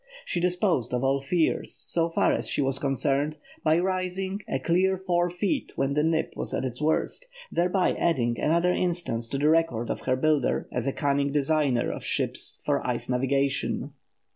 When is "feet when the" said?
5.29-6.01